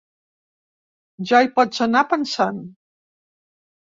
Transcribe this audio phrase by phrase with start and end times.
[1.31, 2.63] Ja hi pots anar pensant.